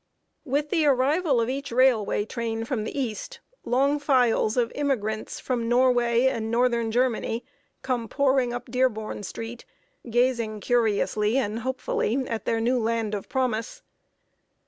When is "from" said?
2.65-2.85, 5.39-5.69